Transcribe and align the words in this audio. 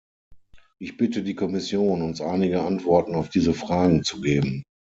Ich 0.79 0.97
bitte 0.97 1.21
die 1.21 1.35
Kommission, 1.35 2.01
uns 2.01 2.21
einige 2.21 2.63
Antworten 2.63 3.13
auf 3.13 3.29
diese 3.29 3.53
Fragen 3.53 4.03
zu 4.03 4.19
geben. 4.19 4.63